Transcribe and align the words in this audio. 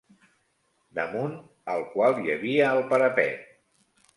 Damunt 0.99 1.35
el 1.73 1.85
qual 1.91 2.17
hi 2.23 2.33
havia 2.37 2.73
el 2.79 2.83
parapet. 2.95 3.47